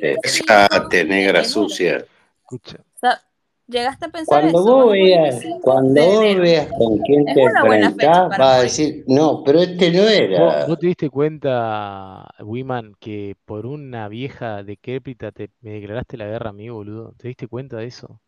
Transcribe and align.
Dejate, 0.00 1.04
negra 1.04 1.44
sucia. 1.44 2.04
Escucha. 2.42 2.78
O 2.78 2.98
sea, 2.98 3.20
llegaste 3.66 4.06
a 4.06 4.08
pensar 4.08 4.40
Cuando 4.40 4.58
eso. 4.60 4.74
vos 4.74 4.92
veas, 4.92 5.40
5 5.40 5.60
cuando 5.62 5.92
de 5.94 6.06
vos 6.06 6.36
veas 6.40 6.66
con 6.68 6.98
quién 6.98 7.24
te 7.26 7.42
enfrentás, 7.42 8.28
vas 8.28 8.40
a 8.40 8.62
decir, 8.62 9.04
no, 9.06 9.42
pero 9.44 9.60
este 9.60 9.90
no 9.90 10.02
¿Vos, 10.02 10.12
era. 10.12 10.66
vos 10.66 10.78
te 10.78 10.86
diste 10.86 11.10
cuenta, 11.10 12.28
Wiman, 12.40 12.94
que 12.98 13.36
por 13.44 13.66
una 13.66 14.08
vieja 14.08 14.62
decrépita 14.62 15.32
te 15.32 15.50
me 15.60 15.72
declaraste 15.72 16.16
la 16.16 16.26
guerra 16.26 16.50
a 16.50 16.52
mí, 16.52 16.68
boludo? 16.68 17.14
¿Te 17.16 17.28
diste 17.28 17.46
cuenta 17.46 17.76
de 17.76 17.86
eso? 17.86 18.20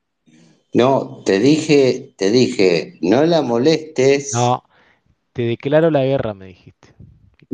No, 0.74 1.22
te 1.24 1.38
dije, 1.38 2.14
te 2.16 2.30
dije, 2.30 2.98
no 3.02 3.24
la 3.26 3.42
molestes. 3.42 4.32
No, 4.34 4.64
te 5.32 5.42
declaro 5.42 5.90
la 5.90 6.04
guerra, 6.04 6.32
me 6.32 6.46
dijiste. 6.46 6.81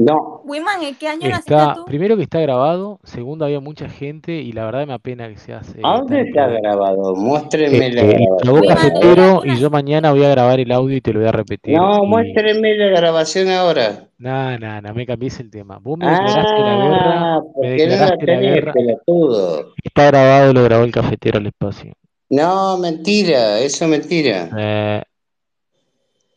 No, 0.00 0.42
Wiman, 0.44 0.80
¿en 0.84 0.94
qué 0.94 1.08
año 1.08 1.28
naciste 1.28 1.54
Está, 1.54 1.74
tú? 1.74 1.84
primero 1.84 2.16
que 2.16 2.22
está 2.22 2.38
grabado, 2.38 3.00
segundo 3.02 3.44
había 3.44 3.58
mucha 3.58 3.88
gente 3.88 4.30
y 4.32 4.52
la 4.52 4.64
verdad 4.64 4.86
me 4.86 4.92
apena 4.92 5.28
que 5.28 5.36
seas 5.38 5.75
eh, 5.75 5.80
¿a 5.82 5.98
dónde 5.98 6.20
está 6.20 6.46
grabado? 6.46 7.16
Muéstreme 7.16 7.90
la 7.93 8.03
Eh, 8.03 8.16
la 8.44 8.53
grabación. 8.53 8.54
¿en 8.56 8.62
qué 8.62 8.68
cafetero 8.68 9.40
y 9.42 9.46
yo 9.48 9.53
naciste? 9.54 9.70
mañana 9.70 10.12
voy 10.12 10.25
a 10.25 10.29
grabar 10.29 10.61
el 10.61 10.70
audio 10.70 10.96
y 10.96 11.00
te 11.00 11.12
lo 11.12 11.18
voy 11.18 11.29
a 11.29 11.32
repetir. 11.32 11.76
No, 11.76 12.04
Y 12.04 12.06
muéstreme 12.06 12.76
la 12.76 12.86
grabación 13.00 13.48
ahora. 13.50 14.08
nada, 14.18 14.56
nada, 14.56 14.80
no 14.82 14.94
me 14.94 15.04
cambies 15.04 15.40
el 15.40 15.50
tema. 15.50 15.79
Vos 15.82 15.98
me 15.98 16.06
declaraste 16.08 16.61
la 16.61 16.76
guerra, 16.76 17.34
Ah, 17.34 17.40
me 17.40 17.53
porque 17.54 17.67
no 17.67 17.67
la 17.67 17.76
declaraste 17.90 18.26
la 18.26 18.39
tenés, 18.39 18.54
guerra. 18.54 18.72
pelotudo. 18.72 19.75
Está 19.82 20.06
grabado, 20.06 20.53
lo 20.53 20.62
grabó 20.62 20.84
el 20.84 20.92
cafetero 20.92 21.39
al 21.39 21.46
espacio. 21.46 21.92
No, 22.30 22.78
mentira, 22.78 23.58
eso 23.58 23.84
es 23.84 23.90
mentira. 23.90 24.48
Eh, 24.56 25.03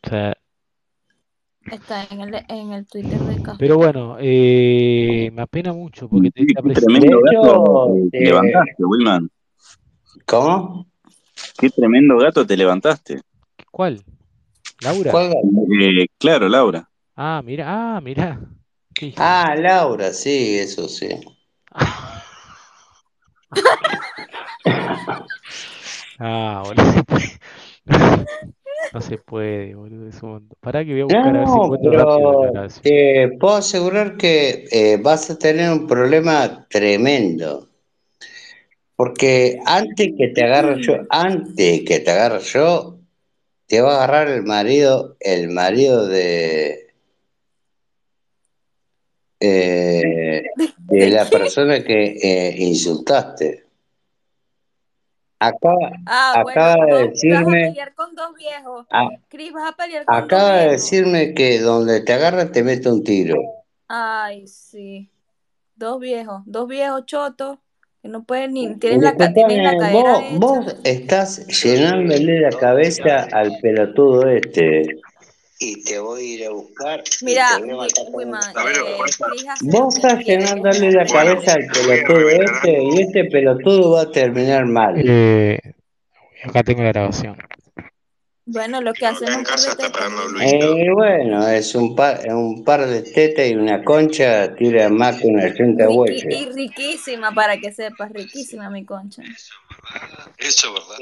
o 0.04 0.08
sea, 0.10 0.34
Está 1.72 2.06
en 2.10 2.20
el, 2.20 2.34
en 2.48 2.72
el 2.74 2.86
Twitter 2.86 3.24
de 3.24 3.36
Café. 3.42 3.56
pero 3.58 3.78
bueno, 3.78 4.18
eh, 4.20 5.30
me 5.32 5.40
apena 5.40 5.72
mucho 5.72 6.06
porque 6.06 6.30
te, 6.30 6.44
Sí, 6.44 6.54
tremendo 6.74 7.20
gato 7.22 7.94
te, 8.10 8.18
te- 8.18 8.24
levantaste, 8.26 8.84
Wilman. 8.84 9.30
¿cómo? 10.26 10.86
Qué 11.58 11.70
tremendo 11.70 12.18
gato 12.18 12.46
te 12.46 12.58
levantaste. 12.58 13.20
¿Cuál? 13.70 14.04
¿Laura? 14.82 15.14
Eh, 15.80 16.06
claro, 16.18 16.46
Laura. 16.48 16.86
Ah, 17.16 17.40
mira, 17.42 17.64
ah, 17.68 18.00
mira. 18.02 18.38
Ah, 19.16 19.54
Laura, 19.56 20.12
sí, 20.12 20.58
eso 20.58 20.88
sí. 20.88 21.08
Ah, 26.18 26.62
boludo, 26.64 27.02
no 28.92 29.00
se 29.00 29.18
puede. 29.18 29.74
No 29.74 29.80
boludo. 29.80 30.08
Es 30.08 30.22
un. 30.22 30.48
Pará 30.60 30.84
que 30.84 30.92
voy 30.92 31.00
a 31.02 31.04
buscar 31.04 31.36
a 31.36 31.40
ver 31.40 31.48
si 31.48 31.58
No, 31.58 31.64
encuentro 31.64 31.92
rápido 31.92 32.32
la 32.32 32.38
pero 32.40 32.52
grabación. 32.52 32.82
te 32.82 33.28
puedo 33.40 33.54
asegurar 33.56 34.16
que 34.16 34.64
eh, 34.70 34.98
vas 35.02 35.30
a 35.30 35.38
tener 35.38 35.70
un 35.70 35.86
problema 35.86 36.66
tremendo. 36.68 37.68
Porque 38.96 39.58
antes 39.64 40.12
que 40.16 40.28
te 40.28 40.44
agarre 40.44 40.80
yo, 40.82 40.94
antes 41.08 41.82
que 41.82 42.00
te 42.00 42.10
agarre 42.10 42.40
yo, 42.40 42.98
te 43.66 43.80
va 43.80 43.92
a 43.92 43.96
agarrar 44.04 44.28
el 44.28 44.42
marido, 44.44 45.16
el 45.20 45.48
marido 45.48 46.06
de, 46.06 46.92
eh, 49.40 50.42
de 50.78 50.98
¿De 51.00 51.10
la 51.10 51.24
persona 51.28 51.82
que 51.82 52.16
eh, 52.22 52.54
insultaste. 52.58 53.64
Acaba, 55.44 55.90
Ah, 56.06 56.40
bueno, 56.42 56.60
acaba 56.62 56.86
de 56.86 56.92
dos, 56.92 57.00
vas 57.00 57.08
a 57.08 57.10
decirme, 57.10 57.62
pelear 57.68 57.94
con 57.94 58.14
dos 58.14 58.34
viejos. 58.36 58.86
a- 58.90 59.08
Cris, 59.28 59.52
vas 59.52 59.72
a 59.72 59.76
pelear 59.76 60.04
con 60.04 60.14
dos 60.14 60.24
acaba 60.24 60.52
de 60.52 60.58
viejos. 60.68 60.72
decirme 60.82 61.34
que 61.34 61.58
donde 61.60 62.00
te 62.00 62.12
agarra 62.12 62.52
te 62.52 62.62
mete 62.62 62.88
un 62.90 63.02
tiro. 63.02 63.36
Ay, 63.88 64.46
sí. 64.46 65.10
Dos 65.74 65.98
viejos, 66.00 66.42
dos 66.46 66.68
viejos 66.68 67.04
chotos 67.06 67.58
que 68.02 68.08
no 68.08 68.24
pueden 68.24 68.52
ni, 68.54 68.74
tienen 68.76 69.02
la, 69.02 69.16
ca- 69.16 69.32
tienen 69.32 69.62
la 69.64 69.76
cadera 69.76 70.12
vos, 70.36 70.64
vos 70.64 70.76
estás 70.84 71.46
llenándole 71.46 72.40
la 72.40 72.50
cabeza 72.50 73.26
al 73.32 73.58
pelotudo 73.60 74.28
este. 74.28 75.00
Y 75.64 75.84
te 75.84 76.00
voy 76.00 76.20
a 76.20 76.24
ir 76.24 76.46
a 76.46 76.50
buscar 76.50 77.04
Mira, 77.20 77.56
eh, 77.56 77.76
Vos 79.60 79.94
estás 79.94 80.18
llenándole 80.24 80.90
la 80.90 81.06
cabeza 81.06 81.52
al 81.54 81.66
pelotudo 81.66 82.28
este 82.30 82.82
y 82.82 83.00
este 83.00 83.24
pelotudo 83.26 83.92
va 83.92 84.02
a 84.02 84.10
terminar 84.10 84.66
mal. 84.66 84.94
Eh, 84.96 85.60
acá 86.42 86.64
tengo 86.64 86.82
la 86.82 86.88
grabación. 86.88 87.36
Bueno, 88.44 88.80
lo 88.80 88.92
que 88.92 89.06
hacen 89.06 89.32
un 89.32 89.44
par 89.44 89.58
de 89.60 89.76
tetas. 89.76 90.02
Eh, 90.40 90.90
bueno, 90.92 91.46
es 91.48 91.74
un 91.76 91.94
par, 91.94 92.20
un 92.28 92.64
par 92.64 92.86
de 92.86 93.02
tetas 93.02 93.46
y 93.48 93.54
una 93.54 93.84
concha, 93.84 94.54
tira 94.56 94.88
más 94.88 95.20
que 95.20 95.28
una 95.28 95.44
Riqui- 95.44 95.88
hueso. 95.96 96.26
y 96.28 96.46
riquísima, 96.52 97.32
para 97.32 97.56
que 97.58 97.72
sepas, 97.72 98.10
riquísima 98.12 98.68
mi 98.68 98.84
concha. 98.84 99.22
Eso, 100.38 100.72
¿verdad? 100.72 100.96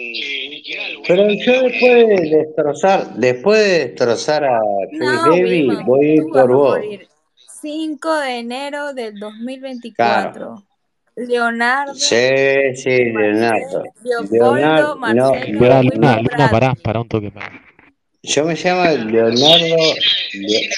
Pero 1.06 1.28
yo 1.32 1.62
después 1.62 2.06
de 2.08 2.36
destrozar, 2.36 3.14
después 3.14 3.58
de 3.58 3.78
destrozar 3.88 4.44
a 4.44 4.60
Chris 4.90 5.00
No, 5.00 5.32
Wiman, 5.32 5.86
voy 5.86 6.06
a 6.10 6.14
ir 6.14 6.22
por 6.28 6.38
a 6.40 6.44
vos. 6.44 6.78
morir. 6.78 7.08
5 7.60 8.14
de 8.20 8.38
enero 8.38 8.92
del 8.94 9.18
2024. 9.18 10.62
Leonardo, 11.26 11.94
Sí, 11.94 12.16
sí, 12.75 12.88
Leonardo. 12.91 13.84
Leopoldo, 14.03 14.54
Leonardo, 14.54 14.88
no, 14.94 14.97
Marcelo, 15.00 15.58
Pará, 15.60 15.82
Leo- 15.82 15.91
Luna, 15.94 16.16
Luna, 16.22 16.50
pará, 16.50 16.75
pará 16.75 17.00
un 17.00 17.08
toque, 17.08 17.31
pará. 17.31 17.62
yo 18.22 18.44
me 18.44 18.54
llamo 18.54 18.84
Leonardo, 19.10 19.76
Le- 20.32 20.69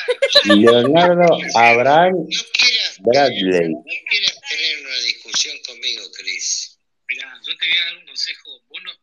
Leonardo 0.45 1.39
Abraham 1.55 2.15
No 2.15 2.43
quieras, 2.53 2.99
Bradley. 3.01 3.73
no 3.75 3.83
quieras 3.85 4.41
tener 4.49 4.87
una 4.87 4.99
discusión 5.07 5.57
conmigo, 5.67 6.03
Chris. 6.17 6.79
Mirá, 7.09 7.27
yo 7.47 7.57
te 7.59 7.67
voy 7.69 7.79
a 7.79 7.85
dar 7.85 7.97
un 7.99 8.07
consejo. 8.07 8.42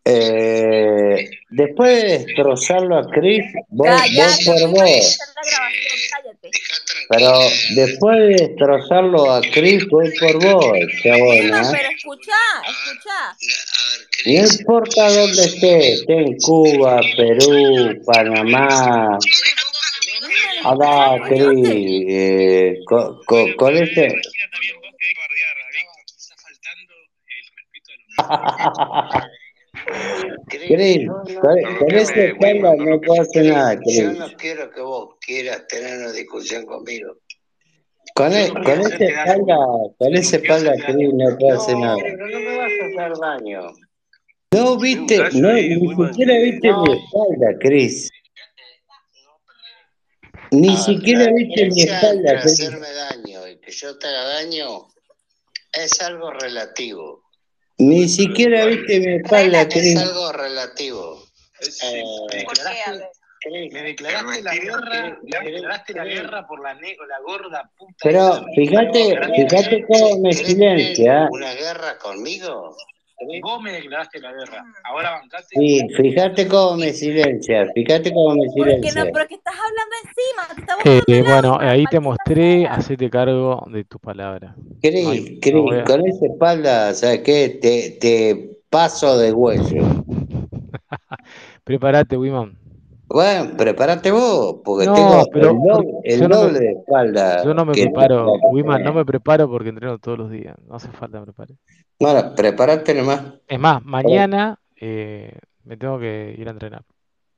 Vos 0.09 0.19
Eh, 0.21 1.29
después 1.49 2.03
de 2.03 2.19
destrozarlo 2.19 2.97
a 2.97 3.09
Chris, 3.11 3.43
voy, 3.69 3.89
voy 3.89 3.97
Cállate, 3.99 4.45
por 4.45 4.69
vos. 4.69 5.19
Pero 7.09 7.39
después 7.75 8.17
de 8.17 8.27
destrozarlo 8.27 9.31
a 9.31 9.41
Chris, 9.41 9.87
voy 9.89 10.11
por 10.19 10.33
vos, 10.43 10.77
chabona. 11.03 11.71
pero 11.71 11.89
escucha, 11.89 12.31
escucha. 12.67 13.29
A 13.29 13.33
ver, 14.25 14.47
No 14.47 14.53
importa 14.59 15.11
dónde 15.11 15.43
esté, 15.45 15.93
esté 15.93 16.13
en 16.13 16.37
Cuba, 16.37 17.01
Perú, 17.17 18.01
Panamá. 18.05 19.17
Ahora. 20.63 21.25
Cris, 21.27 22.05
eh, 22.09 22.79
con, 22.85 23.23
con, 23.25 23.53
con 23.53 23.77
ese. 23.77 24.15
Está 30.47 30.59
faltando 30.59 30.97
el 30.99 30.99
respeto 30.99 31.07
a 31.07 31.15
los 31.15 31.23
Cris, 31.25 31.39
con, 31.39 31.77
con 31.77 31.95
ese 31.95 32.25
espalda 32.27 32.75
no 32.75 33.01
puedo 33.01 33.21
hacer 33.21 33.45
nada, 33.45 33.73
Yo 33.73 33.79
Cris. 33.81 34.17
no 34.17 34.27
quiero 34.37 34.71
que 34.71 34.81
vos 34.81 35.15
quieras 35.21 35.67
tener 35.67 35.97
una 35.99 36.11
discusión 36.11 36.65
conmigo. 36.65 37.17
Con, 38.15 38.33
e- 38.33 38.49
con 38.51 38.81
ese 38.81 39.05
espalda, 39.05 39.55
con 39.97 40.15
ese 40.15 40.35
espalda, 40.37 40.73
Cris, 40.85 41.09
no 41.13 41.37
puedo 41.37 41.57
hacer 41.61 41.77
nada. 41.77 41.95
pero 42.01 42.27
no 42.27 42.39
me 42.39 42.57
vas 42.57 42.71
a 42.81 43.03
hacer 43.03 43.17
daño. 43.19 43.61
No 44.51 44.77
viste, 44.79 45.17
no, 45.33 45.53
ni 45.53 45.95
siquiera 46.09 46.33
viste 46.39 46.71
mi 46.73 46.93
espalda, 46.93 47.57
Cris. 47.59 48.09
Ni 50.51 50.75
siquiera 50.77 51.25
La 51.25 51.33
viste 51.33 51.69
mi 51.69 51.81
espalda, 51.83 52.41
Cris. 52.41 52.53
hacerme 52.59 52.91
daño 52.91 53.47
y 53.47 53.59
que 53.59 53.71
yo 53.71 53.97
te 53.99 54.07
haga 54.07 54.23
daño 54.23 54.87
es 55.73 56.01
algo 56.01 56.31
relativo. 56.31 57.23
Ni 57.79 58.07
siquiera 58.07 58.65
viste 58.65 58.99
mi 58.99 59.15
espalda, 59.15 59.61
Es 59.61 59.67
Cris. 59.73 59.97
algo 59.97 60.31
relativo. 60.33 61.23
Eh, 61.83 62.03
¿Por 62.45 62.53
qué? 62.53 62.61
A 62.85 62.91
ver. 62.91 63.09
Me 63.71 63.83
declaraste 63.83 64.41
la 64.43 64.53
guerra, 64.53 65.17
me 65.23 65.51
declaraste 65.51 65.93
la 65.93 66.03
guerra 66.03 66.45
por 66.45 66.61
la, 66.61 66.77
gorda 67.25 67.71
puta. 67.77 67.93
Pero 68.03 68.45
fíjate, 68.53 69.17
fíjate 69.33 69.85
cómo 69.87 70.19
me 70.19 70.31
¿Querés 70.31 70.47
silencia. 70.47 71.27
una 71.31 71.53
guerra 71.53 71.97
conmigo? 71.99 72.75
Vos 73.41 73.61
me 73.61 73.71
declaraste 73.73 74.19
la 74.19 74.31
guerra. 74.31 74.63
Ahora 74.83 75.11
bancate. 75.11 75.45
Sí, 75.49 75.81
fíjate 75.95 76.47
cómo 76.47 76.77
me 76.77 76.93
silencia, 76.93 77.67
fíjate 77.73 78.11
cómo 78.13 78.35
me 78.35 78.45
¿Por 78.47 78.55
qué 78.55 78.71
no? 78.71 78.79
silencia. 78.81 79.11
Porque 79.11 79.35
estás 79.35 79.55
hablando 79.55 79.95
encima, 80.55 81.03
te 81.03 81.17
Eh, 81.17 81.23
bueno, 81.23 81.57
ahí 81.59 81.83
te 81.91 81.99
mostré, 81.99 82.61
sea. 82.61 82.73
hacete 82.73 83.09
cargo 83.09 83.65
de 83.71 83.83
tus 83.83 83.99
palabras. 83.99 84.55
Cris, 84.81 85.03
No 85.03 85.09
hay- 85.11 85.39
Cris, 85.39 85.53
no 85.55 85.61
voy 85.63 85.79
a- 85.79 85.83
con 85.83 86.07
esa 86.07 86.25
espalda, 86.25 86.93
¿sabes 86.93 87.19
qué? 87.21 87.59
Te, 87.61 87.97
te 87.99 88.49
paso 88.69 89.17
de 89.17 89.31
hueso. 89.33 89.75
Prepárate, 91.63 92.17
Wiman. 92.17 92.57
Bueno, 93.09 93.57
prepárate 93.57 94.11
vos, 94.11 94.57
porque 94.63 94.85
No, 94.85 94.93
tengo 94.95 95.25
pero 95.33 95.49
el 95.49 95.61
doble, 95.63 95.93
el 96.03 96.19
yo 96.19 96.29
no 96.29 96.35
me- 96.35 96.41
doble 96.43 96.59
de 96.59 96.71
espalda. 96.73 97.43
Yo 97.43 97.53
no 97.55 97.65
me 97.65 97.73
preparo, 97.73 98.33
Wiman, 98.51 98.83
no 98.83 98.93
me 98.93 99.03
preparo 99.03 99.49
porque 99.49 99.69
entreno 99.69 99.97
todos 99.97 100.17
los 100.19 100.29
días. 100.29 100.55
No 100.67 100.75
hace 100.75 100.89
falta 100.89 101.21
preparar. 101.21 101.55
Bueno, 101.99 102.35
prepárate 102.35 102.93
nomás. 102.93 103.21
Es 103.47 103.59
más, 103.59 103.83
mañana 103.83 104.59
eh, 104.79 105.33
me 105.63 105.75
tengo 105.75 105.99
que 105.99 106.35
ir 106.37 106.47
a 106.47 106.51
entrenar. 106.51 106.83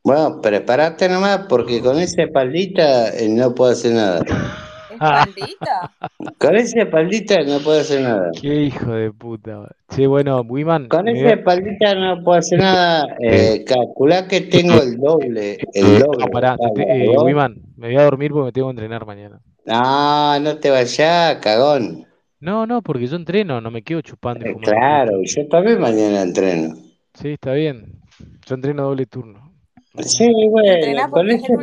Bueno, 0.03 0.41
prepárate 0.41 1.07
nomás, 1.07 1.45
porque 1.47 1.81
con 1.81 1.99
esa 1.99 2.23
espaldita 2.23 3.09
eh, 3.17 3.29
no 3.29 3.55
puedo 3.55 3.71
hacer 3.71 3.93
nada. 3.93 4.21
espaldita. 5.01 5.91
Con 6.37 6.55
esa 6.55 6.81
espaldita 6.81 7.41
no 7.43 7.59
puedo 7.59 7.79
hacer 7.81 8.01
nada. 8.01 8.31
Qué 8.39 8.53
hijo 8.63 8.91
de 8.91 9.11
puta. 9.11 9.67
Che, 9.93 10.07
bueno, 10.07 10.41
Wiman, 10.41 10.87
Con 10.87 11.07
esa 11.07 11.23
voy 11.23 11.31
espaldita 11.33 11.95
no 11.95 12.23
puedo 12.23 12.39
hacer 12.39 12.59
nada. 12.59 13.07
Eh, 13.19 13.63
calculá 13.65 14.27
que 14.27 14.41
tengo 14.41 14.81
el 14.81 14.97
doble. 14.97 15.57
El 15.73 15.99
doble. 15.99 16.25
No, 16.25 16.31
pará, 16.31 16.55
te- 16.75 17.05
eh. 17.05 17.15
Wiman, 17.17 17.55
me 17.77 17.87
voy 17.87 17.97
a 17.97 18.03
dormir 18.03 18.31
porque 18.31 18.45
me 18.45 18.51
tengo 18.51 18.67
que 18.67 18.71
entrenar 18.71 19.05
mañana. 19.05 19.41
No, 19.65 20.39
no 20.39 20.57
te 20.57 20.69
vayas, 20.69 21.35
cagón. 21.37 22.05
No, 22.39 22.65
no, 22.65 22.81
porque 22.81 23.05
yo 23.05 23.15
entreno, 23.17 23.61
no 23.61 23.69
me 23.69 23.83
quedo 23.83 24.01
chupando 24.01 24.45
Eh, 24.47 24.55
claro, 24.63 25.21
yo 25.23 25.47
también 25.47 25.79
mañana 25.79 26.21
entreno. 26.23 26.73
Sí, 27.13 27.33
está 27.33 27.53
bien. 27.53 28.01
Yo 28.47 28.55
entreno 28.55 28.83
doble 28.83 29.05
turno. 29.05 29.51
Sí, 29.99 30.27
bueno, 30.49 31.09
con 31.11 31.29
esa 31.29 31.53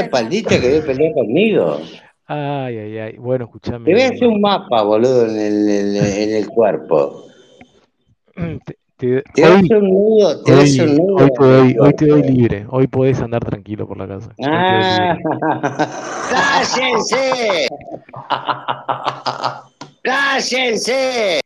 espaldita, 0.00 0.60
que 0.60 0.72
vas 0.74 0.82
a 0.84 0.86
pelear 0.86 1.12
conmigo. 1.14 1.80
Ay, 2.26 2.78
ay, 2.78 2.98
ay. 2.98 3.16
Bueno, 3.18 3.44
escúchame. 3.44 3.84
Te 3.84 3.92
voy 3.92 4.02
a 4.02 4.08
hacer 4.08 4.28
un 4.28 4.40
mapa, 4.40 4.82
boludo, 4.82 5.26
en 5.26 5.38
el, 5.38 5.68
en 5.68 5.96
el- 5.96 6.18
en 6.30 6.36
el 6.36 6.48
cuerpo. 6.48 7.24
Te- 8.36 8.76
te- 8.96 9.22
Te 9.34 9.42
voy 9.42 9.50
a 9.50 9.54
hoy, 9.54 9.60
hacer 9.64 9.76
un 9.78 9.90
nudo, 9.90 10.42
te 10.44 10.52
voy 10.52 10.60
a 10.60 10.62
hoy, 10.62 10.68
hacer 10.70 10.88
un 10.88 10.96
nudo. 10.96 11.16
hoy 11.16 11.30
te 11.38 11.44
doy, 11.44 11.76
hoy 11.80 11.92
te 11.94 12.06
doy 12.06 12.20
cuerpo. 12.22 12.38
libre. 12.38 12.66
Hoy 12.70 12.86
podés 12.86 13.20
andar 13.20 13.44
tranquilo 13.44 13.86
por 13.86 13.98
la 13.98 14.08
casa. 14.08 14.30
Ah. 14.42 15.16
¡Cállense! 16.30 17.66
¡Cállense! 20.02 21.40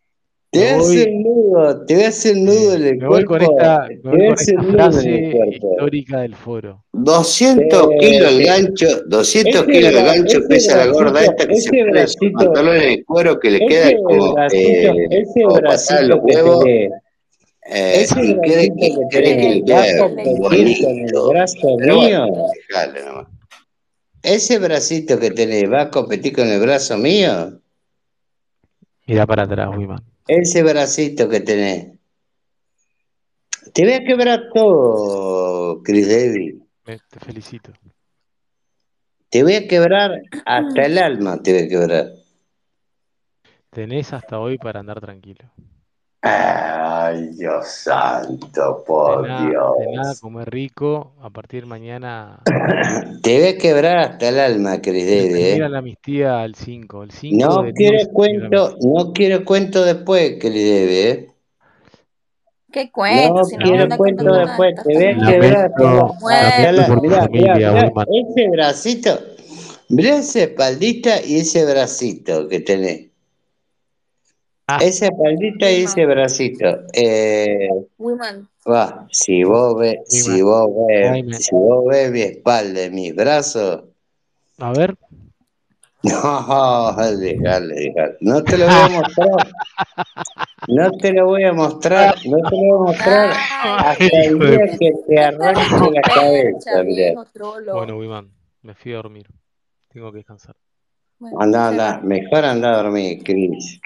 Te 0.51 0.61
voy 0.61 0.81
voy- 0.81 0.97
hacer 0.97 1.09
un 1.13 1.23
nudo, 1.23 1.85
te 1.85 1.95
voy 1.95 2.05
hacer 2.09 2.37
un 2.37 2.45
nudo 2.47 2.75
en 2.75 2.83
el 2.87 2.97
Me 2.97 3.07
voy 3.07 3.25
cuerpo. 3.25 3.47
con 3.47 3.59
esta, 3.59 3.87
me 3.89 3.97
Te 3.97 4.09
voy 4.09 4.19
voy 4.19 4.27
con 4.29 4.39
esta 4.39 4.53
en 4.53 4.73
frase 4.73 5.09
el 5.09 5.53
histórica 5.55 6.21
del 6.23 6.35
foro. 6.37 6.85
200 6.93 7.89
Sí, 7.91 7.99
kilos 7.99 8.33
el 8.33 8.47
gancho, 8.47 8.87
200 9.07 9.55
Ese 9.63 9.71
kilos 9.73 9.93
el 9.95 10.05
gancho 10.05 10.39
pesa 10.49 10.77
la 10.79 10.87
gorda 10.87 11.25
esta 11.25 11.47
que 11.47 11.55
se 11.57 11.69
pone 11.71 11.83
sus 11.83 11.91
bracito, 11.93 12.33
pantalones 12.39 12.83
de 12.83 13.05
cuero 13.05 13.39
que 13.39 13.51
le 13.51 13.67
queda 13.67 13.93
como, 14.03 14.33
bracito, 14.35 14.69
eh, 14.69 15.09
ese 15.11 15.43
como 15.43 15.61
pasar 15.61 16.05
los 16.05 16.19
bracito 16.23 16.27
que 16.27 16.35
huevos 16.35 16.65
tenés, 16.65 16.93
eh, 17.71 17.93
ese 18.03 18.25
y 18.25 18.35
cree 18.39 18.71
bracito 18.71 18.75
que, 18.81 18.89
que 18.89 19.09
que 19.11 19.23
tenés, 19.23 19.57
le 19.67 19.73
¿va 19.75 19.79
a 19.81 19.85
queda 19.85 19.99
competir 19.99 20.83
con 20.83 20.99
el. 20.99 21.09
Ese 24.23 24.59
bracito 24.59 25.19
que 25.21 25.31
tenés, 25.31 25.71
¿va 25.71 25.83
a 25.83 25.91
competir 25.91 26.35
con 26.35 26.49
el 26.49 26.59
brazo 26.61 26.97
mío? 26.97 27.61
Mira 29.09 29.27
para 29.27 29.45
atrás, 29.45 29.71
Wiman. 29.75 30.05
Ese 30.27 30.63
bracito 30.63 31.29
que 31.29 31.41
tenés. 31.41 31.99
Te 33.73 33.85
voy 33.85 33.95
a 33.95 34.05
quebrar 34.05 34.41
todo, 34.55 35.83
Chris 35.83 36.09
David. 36.09 36.57
Me- 36.87 36.99
te 37.11 37.19
felicito. 37.21 37.73
Te 39.31 39.43
voy 39.43 39.55
a 39.55 39.67
quebrar 39.67 40.13
hasta 40.47 40.83
el 40.87 40.99
alma, 40.99 41.43
te 41.43 41.53
voy 41.53 41.63
a 41.63 41.69
quebrar. 41.69 42.07
Tenés 43.71 44.13
hasta 44.13 44.39
hoy 44.39 44.57
para 44.59 44.81
andar 44.81 45.01
tranquilo. 45.01 45.51
Ay, 46.23 47.29
Dios 47.37 47.69
santo, 47.69 48.83
por 48.87 49.23
De 49.23 49.29
nada, 49.29 49.45
de 49.77 49.87
nada, 49.89 50.09
Dios. 50.15 50.21
comer 50.21 50.51
rico. 50.51 51.13
A 51.21 51.31
partir 51.31 51.63
de 51.63 51.69
mañana. 51.69 52.41
Te 53.23 53.49
a 53.49 53.57
quebrar 53.59 53.99
hasta 53.99 54.29
el 54.29 54.39
alma, 54.41 54.81
Chris 54.81 55.07
David, 55.07 55.33
Termina 55.37 55.67
¿eh? 55.67 55.69
la 55.69 55.79
amnistía 55.79 56.45
el 56.45 56.55
5. 56.55 57.03
El 57.05 57.11
5 57.13 57.47
No 57.47 57.63
de 57.63 57.73
quiero 57.73 58.09
cuento, 58.13 58.77
no 58.81 59.13
quiero 59.13 59.45
cuento 59.45 59.85
después, 59.85 60.37
Chris 60.41 60.71
David, 60.71 60.91
¿eh? 60.91 61.29
¿Qué 62.71 62.91
cuento? 62.91 63.35
No 63.35 63.45
Si 63.45 63.57
no 63.57 63.65
quiero 63.65 63.97
cuento 63.97 64.25
nada, 64.25 64.47
después, 64.47 64.75
te 64.75 64.83
fumando. 64.83 65.27
quebrar 65.27 65.71
mirá, 67.31 67.57
ese 67.57 68.49
bracito, 68.51 69.19
mirá 69.89 70.17
esa 70.17 70.41
espaldita 70.41 71.23
y 71.25 71.39
ese 71.41 71.65
bracito 71.65 72.49
que 72.49 72.61
tenés. 72.61 73.08
Ah, 74.71 74.81
Esa 74.83 75.07
espaldita 75.07 75.73
y 75.73 75.85
ese 75.85 76.05
bracito. 76.05 76.67
Eh, 76.93 77.71
Wiman, 77.97 78.47
va, 78.71 79.09
si 79.11 79.43
vos 79.43 79.79
ves, 79.81 80.01
si 80.07 80.43
vos 80.43 80.69
ves, 80.87 81.39
si 81.47 81.57
vos 81.57 81.87
ves 81.89 82.11
mi 82.11 82.21
espalda 82.21 82.85
y 82.85 82.91
mis 82.91 83.17
brazos, 83.17 83.85
A 84.59 84.73
ver. 84.73 84.95
no, 86.03 86.95
dejale, 87.17 87.75
dejale. 87.75 88.17
No 88.21 88.45
te 88.45 88.59
lo 88.59 88.67
voy 88.67 88.75
a 88.75 88.89
mostrar, 88.89 89.53
no 90.67 90.91
te 90.99 91.13
lo 91.15 91.25
voy 91.25 91.45
a 91.45 91.53
mostrar, 91.55 92.15
no 92.27 92.37
te 92.37 92.57
lo 92.57 92.61
voy 92.61 92.69
a 92.69 92.93
mostrar 92.93 93.31
Ay, 93.63 93.79
hasta 93.79 94.21
el 94.21 94.39
día 94.39 94.79
que 94.79 94.93
te 95.09 95.19
arranque 95.19 95.91
la 95.95 96.03
cabeza, 96.03 96.83
mirá. 96.85 97.25
Bueno, 97.73 97.97
Wiman, 97.97 98.31
me 98.61 98.75
fui 98.75 98.93
a 98.93 98.97
dormir. 98.97 99.29
Tengo 99.89 100.13
que 100.13 100.19
descansar. 100.19 100.57
Bueno, 101.19 101.41
Anda, 101.41 101.69
anda, 101.69 102.01
mejor 102.03 102.45
anda 102.45 102.75
a 102.75 102.83
dormir, 102.83 103.23
Cris. 103.25 103.81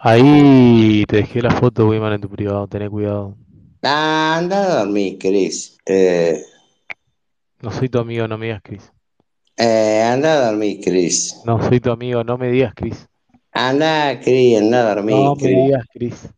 Ahí 0.00 1.04
te 1.06 1.16
dejé 1.18 1.42
la 1.42 1.50
foto, 1.52 1.86
Wiman, 1.88 2.14
en 2.14 2.20
tu 2.20 2.28
privado. 2.28 2.66
Tené 2.66 2.88
cuidado. 2.88 3.36
Ah, 3.82 4.36
anda 4.38 4.56
a 4.64 4.78
dormir, 4.78 5.18
Cris. 5.18 5.76
Eh, 5.86 6.42
No 7.62 7.70
soy 7.70 7.88
tu 7.88 7.98
amigo, 7.98 8.28
no 8.28 8.36
me 8.36 8.46
digas 8.46 8.60
Chris. 8.62 8.92
eh, 9.56 10.02
anda 10.12 10.32
a 10.34 10.50
dormir, 10.50 10.80
Cris. 10.82 11.36
No 11.44 11.60
soy 11.62 11.80
tu 11.80 11.90
amigo, 11.90 12.24
no 12.24 12.38
me 12.38 12.50
digas 12.50 12.72
Chris. 12.74 13.06
Anda, 13.52 14.18
Cris, 14.22 14.58
anda 14.60 14.78
a 14.80 14.94
dormir, 14.94 15.16
No 15.24 15.36
me 15.36 15.48
digas 15.48 15.84
Chris. 15.92 16.28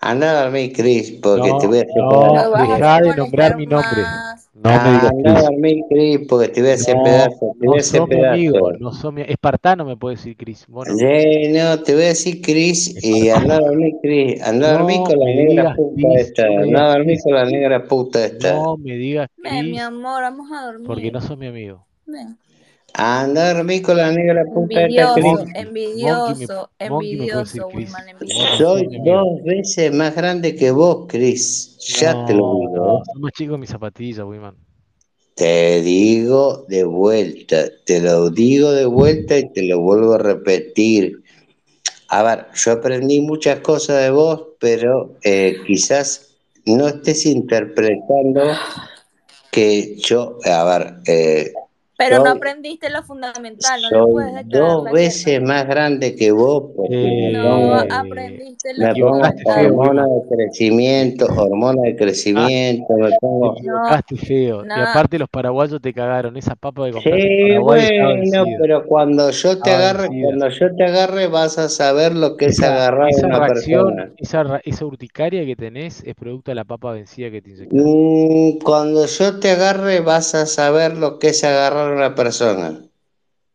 Anda 0.00 0.30
a 0.30 0.42
dormir, 0.44 0.72
Cris, 0.74 1.10
porque 1.22 1.52
te 1.52 1.66
No, 1.66 1.68
voy 1.68 1.78
a 1.78 1.82
hacer 1.82 1.94
no, 1.94 2.08
pedazos. 2.08 2.54
No 2.54 2.66
vas 2.66 2.70
a 2.70 2.76
dejá 2.78 3.00
de 3.00 3.14
nombrar 3.14 3.54
mi 3.54 3.66
nombre. 3.66 4.02
más. 4.04 4.45
No 4.62 4.80
me 4.80 4.90
digas 4.92 5.12
Chris. 5.22 5.42
dormir, 5.42 5.84
Cris, 5.90 6.20
porque 6.28 6.48
te 6.48 6.60
voy 6.62 6.70
a 6.70 6.74
hacer 6.74 6.96
No, 6.96 7.02
pedazos, 7.02 7.58
te 7.60 7.66
voy 7.66 7.68
no 7.68 7.74
a 7.76 7.80
hacer 7.80 8.06
mi 8.06 8.14
amigo, 8.16 8.72
no 8.78 8.92
sos 8.92 9.12
mi... 9.12 9.22
Espartano 9.22 9.84
me 9.84 9.96
puede 9.96 10.16
decir 10.16 10.36
Chris. 10.36 10.66
Vos 10.68 10.88
no. 10.88 10.96
Sí, 10.96 11.48
no, 11.52 11.82
te 11.82 11.94
voy 11.94 12.04
a 12.04 12.06
decir 12.08 12.40
Cris 12.42 12.94
y 13.04 13.28
anda 13.30 13.56
a 13.56 13.60
dormir, 13.60 13.94
Cris. 14.02 14.42
Anda 14.42 14.70
a 14.70 14.72
dormir 14.78 15.02
No 15.02 15.04
con 15.04 15.18
la 15.20 15.32
negra 15.34 15.72
puta 15.74 16.08
Chris, 16.12 16.20
esta. 16.20 16.48
no 16.48 16.54
me 16.54 16.62
Anda 16.62 16.84
a 16.84 16.88
digas 16.94 16.96
dormir 16.96 17.18
con 17.22 17.34
la 17.34 17.44
negra 17.46 17.84
puta 17.86 18.24
esta. 18.24 18.52
No 18.54 18.76
me 18.78 18.96
digas 18.96 19.28
Ven, 19.36 19.70
mi 19.70 19.78
amor, 19.78 20.22
vamos 20.22 20.50
a 20.52 20.72
porque 20.84 21.10
dormir. 21.10 21.12
no 21.12 21.20
sos 21.20 21.36
mi 21.38 21.46
amigo. 21.46 21.86
Ven. 22.06 22.38
Anda 22.98 23.50
a 23.50 23.54
dormir 23.54 23.82
con 23.82 23.98
la 23.98 24.10
negra 24.10 24.42
puta 24.46 24.86
esta, 24.86 25.12
Cris. 25.12 25.32
Envidioso, 25.54 26.70
me, 26.80 26.86
envidioso, 26.86 27.68
me 27.70 27.76
envidioso, 27.78 28.26
sos 28.26 28.58
Soy 28.58 28.88
dos 29.04 29.44
veces 29.44 29.92
más 29.92 30.16
grande 30.16 30.54
que 30.54 30.70
vos, 30.70 31.04
Chris. 31.06 31.76
Ya 31.98 32.24
te 32.24 32.32
lo 32.32 32.58
digo. 32.58 33.02
Más 33.16 33.32
chico 33.32 33.58
mis 33.58 33.68
zapatillas, 33.68 34.24
Wiman. 34.24 34.56
Te 35.34 35.82
digo 35.82 36.64
de 36.68 36.84
vuelta, 36.84 37.66
te 37.84 38.00
lo 38.00 38.30
digo 38.30 38.72
de 38.72 38.86
vuelta 38.86 39.36
y 39.36 39.52
te 39.52 39.64
lo 39.64 39.80
vuelvo 39.80 40.14
a 40.14 40.18
repetir. 40.18 41.22
A 42.08 42.22
ver, 42.22 42.46
yo 42.54 42.72
aprendí 42.72 43.20
muchas 43.20 43.60
cosas 43.60 44.04
de 44.04 44.10
vos, 44.10 44.42
pero 44.58 45.18
eh, 45.22 45.58
quizás 45.66 46.38
no 46.64 46.88
estés 46.88 47.26
interpretando 47.26 48.40
que 49.50 49.96
yo, 49.98 50.38
a 50.46 50.64
ver, 50.64 50.94
eh, 51.06 51.52
Pero 51.96 52.18
no 52.20 52.30
aprendiste 52.30 52.90
lo 52.90 53.02
fundamental, 53.02 53.80
no 53.90 54.06
puedes 54.12 54.34
declarar 54.34 54.68
dos 54.72 54.84
la 54.84 54.92
veces 54.92 55.42
más 55.42 55.66
grande 55.66 56.14
que 56.14 56.30
vos 56.32 56.72
porque 56.76 56.94
me 56.94 57.32
No 57.32 57.78
Eh, 57.80 57.88
aprendiste 57.90 58.68
te 58.74 58.74
lo 58.74 58.94
fundamental. 58.94 59.66
hormona 59.66 60.02
de 60.06 60.36
crecimiento, 60.36 61.26
hormona 61.26 61.82
de 61.82 61.92
Ah, 61.92 61.96
crecimiento, 61.96 62.94
me 62.94 63.12
pongo... 63.20 63.54
No, 63.62 63.80
feo. 64.16 64.62
Y 64.64 64.80
aparte 64.80 65.18
los 65.18 65.28
paraguayos 65.28 65.80
te 65.80 65.92
cagaron. 65.92 66.36
Esa 66.36 66.54
papa 66.56 66.86
que 66.86 66.92
compraste 66.92 67.28
Sí, 67.28 67.58
bueno, 67.58 68.44
pero 68.60 68.86
cuando 68.86 69.30
yo 69.30 69.60
te 69.62 69.70
agarre, 69.70 70.08
cuando 70.22 70.48
yo 70.48 70.76
te 70.76 70.84
agarre 70.84 71.26
vas 71.28 71.58
a 71.58 71.68
saber 71.68 72.14
lo 72.14 72.36
que 72.36 72.46
es 72.46 72.58
Esa, 72.58 72.74
agarrar 72.74 73.06
a 73.06 73.08
esa 73.10 73.26
una 73.26 73.38
reacción, 73.38 73.86
persona. 73.86 74.12
esa, 74.16 74.42
ra- 74.42 74.60
esa 74.64 74.84
urticaria 74.86 75.44
que 75.46 75.56
tenés 75.56 76.02
es 76.04 76.14
producto 76.14 76.50
de 76.50 76.54
la 76.56 76.64
papa 76.64 76.92
vencida 76.92 77.30
que 77.30 77.42
te 77.42 77.50
inyectaste. 77.50 77.84
Mm, 77.84 78.58
Cuando 78.64 79.06
yo 79.06 79.38
te 79.40 79.50
agarre 79.52 80.00
vas 80.00 80.34
a 80.34 80.46
saber 80.46 80.96
lo 80.96 81.18
que 81.18 81.28
es 81.28 81.44
agarrar 81.44 81.85
una 81.92 82.14
persona. 82.14 82.80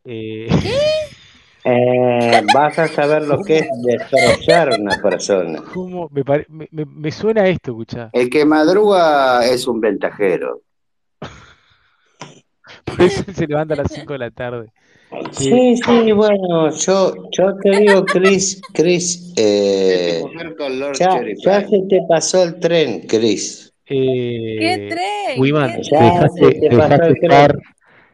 Eh, 0.05 0.47
Eh, 1.63 2.41
vas 2.51 2.79
a 2.79 2.87
saber 2.87 3.21
lo 3.23 3.43
que 3.43 3.59
es 3.59 3.67
destrozar 3.83 4.73
una 4.79 4.95
persona. 5.01 5.61
¿Cómo? 5.73 6.09
Me, 6.11 6.23
pare- 6.23 6.45
me, 6.49 6.67
me- 6.71 6.85
me 6.85 7.11
suena 7.11 7.47
esto, 7.47 7.71
escuchá. 7.71 8.09
El 8.13 8.29
que 8.29 8.45
madruga 8.45 9.45
es 9.45 9.67
un 9.67 9.79
ventajero. 9.79 10.61
Por 12.85 13.01
eso 13.01 13.23
se 13.33 13.47
levanta 13.47 13.73
a 13.73 13.77
las 13.77 13.91
5 13.91 14.13
de 14.13 14.19
la 14.19 14.31
tarde. 14.31 14.71
Sí, 15.33 15.75
sí, 15.77 16.11
bueno, 16.13 16.71
yo, 16.71 17.13
yo 17.31 17.55
te 17.61 17.71
digo, 17.71 18.05
Chris, 18.05 18.63
Chris, 18.73 19.33
eh, 19.35 20.23
ya, 20.97 21.21
ya 21.43 21.67
se 21.67 21.81
te 21.89 22.01
pasó 22.07 22.43
el 22.43 22.59
tren, 22.59 23.01
Chris. 23.07 23.73
¿Qué 23.85 23.95
eh, 23.97 24.87
¿Qué 24.89 24.95
te 24.95 25.83
Ya 25.83 25.99
tren? 25.99 26.05
dejaste, 26.05 26.39
se 26.45 26.51
te 26.51 26.69
te 26.69 26.75
pasó 26.77 26.79
dejaste 26.85 27.07
el 27.07 27.19
tren. 27.19 27.29
estar, 27.31 27.55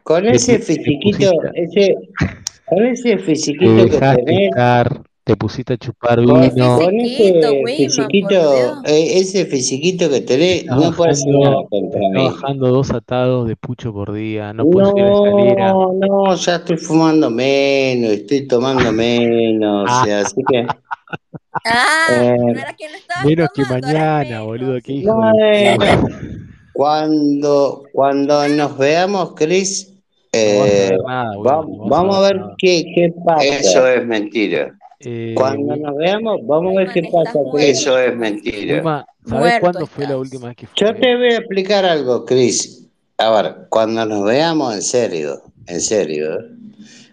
Con 0.08 0.26
ese 0.26 0.58
fisiquito, 0.58 1.30
ese, 1.52 1.94
con 2.64 2.86
ese 2.86 3.18
fisiquito 3.18 3.88
que 3.90 4.00
tenés, 4.24 4.50
estar, 4.50 5.02
Te 5.24 5.36
pusiste 5.36 5.74
a 5.74 5.76
chupar 5.76 6.20
vino. 6.22 6.78
con 6.78 6.90
fisiquito, 6.90 7.48
ese 7.66 7.90
fisiquito, 7.90 8.82
eh, 8.86 9.18
ese 9.18 9.44
fisiquito 9.44 10.08
que 10.08 10.20
tenés, 10.22 10.62
Estás 10.62 10.78
no 10.78 10.92
puede 10.92 11.10
hacer 11.10 11.34
nada 11.34 11.56
contra 11.68 12.00
mí. 12.10 12.24
bajando 12.24 12.68
dos 12.68 12.90
atados 12.90 13.46
de 13.48 13.56
pucho 13.56 13.92
por 13.92 14.12
día. 14.14 14.54
No 14.54 14.64
puedes 14.70 14.88
subir 14.88 15.04
la 15.04 15.12
escalera. 15.12 15.72
No, 15.72 15.92
no, 15.92 16.34
ya 16.36 16.56
estoy 16.56 16.78
fumando 16.78 17.30
menos, 17.30 18.10
estoy 18.12 18.46
tomando 18.46 18.90
menos, 18.92 19.90
o 19.90 20.04
sea, 20.04 20.20
así 20.20 20.42
que, 20.50 20.66
Ah, 21.64 22.06
eh, 22.10 22.36
no 22.38 22.54
que 22.78 22.86
no 22.88 22.98
Menos 23.28 23.48
que 23.54 23.62
tomando, 23.64 23.86
mañana, 23.88 24.42
boludo. 24.42 24.78
Qué 24.82 24.92
hijo 24.94 25.20
de 25.22 25.76
puta. 25.76 26.00
cuando, 26.72 27.82
cuando 27.92 28.48
nos 28.48 28.78
veamos, 28.78 29.34
Chris, 29.34 29.88
No 29.88 29.94
a 29.94 29.97
eh, 30.32 30.96
nada. 31.06 31.34
No 31.34 31.88
vamos 31.88 32.16
a 32.16 32.20
ver 32.20 32.40
qué, 32.58 32.84
qué 32.94 33.12
pasa. 33.24 33.44
Eso 33.44 33.86
es 33.86 34.06
mentira. 34.06 34.76
Eh, 35.00 35.32
Cuando 35.36 35.76
nos 35.76 35.96
veamos, 35.96 36.40
vamos 36.44 36.76
a 36.76 36.80
ver 36.80 36.92
qué 36.92 37.02
pasa. 37.12 37.38
Eso 37.58 37.98
es 37.98 38.16
mentira. 38.16 38.78
Wiman, 38.78 39.04
¿sabés 39.24 39.40
Muerto 39.40 39.60
cuándo 39.60 39.86
fue 39.86 40.06
la 40.06 40.16
última 40.16 40.48
vez 40.48 40.56
que 40.56 40.66
Yo 40.74 40.88
fumé? 40.88 41.00
te 41.00 41.16
voy 41.16 41.26
a 41.26 41.36
explicar 41.36 41.84
algo, 41.84 42.24
Chris. 42.24 42.88
A 43.18 43.30
ver, 43.30 43.56
cuando 43.68 44.04
nos 44.06 44.24
veamos 44.24 44.74
en 44.74 44.82
serio, 44.82 45.42
en 45.66 45.80
serio, 45.80 46.28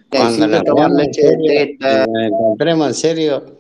cuando 0.10 0.48
Necesito 0.48 0.74
nos 0.74 0.76
veamos 0.76 1.04
en 1.04 1.14
serio 1.14 1.78
nos 1.80 2.26
encontremos 2.26 2.88
en 2.88 2.94
serio, 2.94 3.56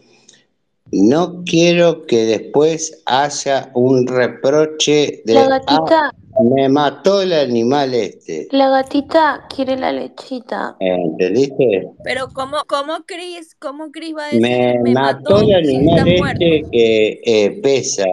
no 0.92 1.44
quiero 1.44 2.06
que 2.06 2.26
después 2.26 3.02
haya 3.06 3.72
un 3.74 4.08
reproche 4.08 5.22
de, 5.26 5.34
La 5.34 5.46
ah, 5.46 5.50
gatita, 5.50 6.12
me 6.44 6.68
mató 6.70 7.22
el 7.22 7.34
animal 7.34 7.94
este. 7.94 8.48
la 8.52 8.70
gatita 8.70 9.46
quiere 9.54 9.78
la 9.78 9.92
lechita. 9.92 10.76
¿Entendiste? 10.80 11.88
Pero 12.04 12.28
¿cómo, 12.34 12.58
cómo 12.68 13.06
Chris, 13.06 13.56
cómo 13.60 13.92
Chris 13.92 14.16
va 14.16 14.26
a 14.26 14.28
decir 14.28 14.42
Me 14.42 14.80
me 14.84 14.92
mató 14.94 15.36
mató 15.36 15.42
el 15.42 15.56
animal 15.56 16.06
muerto? 16.18 16.46
este 16.46 16.70
que 16.72 17.22
eh, 17.24 17.62
pesa. 17.62 18.04